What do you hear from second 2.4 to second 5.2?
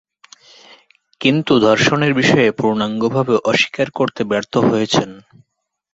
পূর্ণাঙ্গভাবে অস্বীকার করতে ব্যর্থ হয়েছেন।